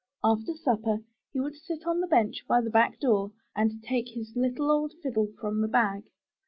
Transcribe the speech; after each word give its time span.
After 0.23 0.55
supper 0.55 1.03
he 1.31 1.39
would 1.39 1.53
sit 1.55 1.85
on 1.85 1.99
the 2.01 2.07
bench 2.07 2.43
by 2.47 2.59
the 2.61 2.71
back 2.71 2.99
door 2.99 3.33
and 3.55 3.83
take 3.83 4.07
his 4.07 4.35
little 4.35 4.71
old 4.71 4.93
fiddle 5.03 5.27
from 5.39 5.61
the 5.61 5.67
bag. 5.67 6.05